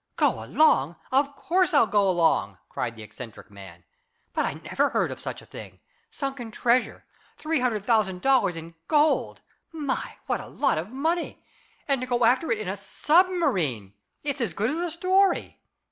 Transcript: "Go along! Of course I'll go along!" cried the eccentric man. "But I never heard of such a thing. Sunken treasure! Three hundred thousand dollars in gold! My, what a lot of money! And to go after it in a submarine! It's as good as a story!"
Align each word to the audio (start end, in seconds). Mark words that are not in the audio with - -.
"Go 0.15 0.43
along! 0.43 0.95
Of 1.11 1.35
course 1.35 1.75
I'll 1.75 1.85
go 1.85 2.09
along!" 2.09 2.57
cried 2.69 2.95
the 2.95 3.03
eccentric 3.03 3.51
man. 3.51 3.83
"But 4.33 4.47
I 4.47 4.55
never 4.55 4.89
heard 4.89 5.11
of 5.11 5.19
such 5.19 5.43
a 5.43 5.45
thing. 5.45 5.79
Sunken 6.09 6.49
treasure! 6.49 7.05
Three 7.37 7.59
hundred 7.59 7.85
thousand 7.85 8.21
dollars 8.23 8.55
in 8.55 8.73
gold! 8.87 9.41
My, 9.71 10.15
what 10.25 10.41
a 10.41 10.47
lot 10.47 10.79
of 10.79 10.89
money! 10.89 11.45
And 11.87 12.01
to 12.01 12.07
go 12.07 12.25
after 12.25 12.51
it 12.51 12.57
in 12.57 12.67
a 12.67 12.77
submarine! 12.77 13.93
It's 14.23 14.41
as 14.41 14.53
good 14.53 14.71
as 14.71 14.77
a 14.77 14.89
story!" 14.89 15.59